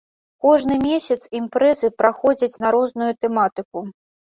[0.45, 3.91] Кожны месяц імпрэзы праходзяць на розную тэматыку.